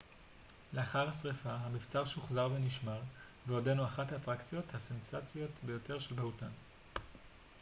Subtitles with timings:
[0.73, 2.99] לאחר השריפה המבצר שוחזר ונשמר
[3.47, 6.51] ועודנו אחת האטרקציות הסנסציוניות ביותר של בהוטן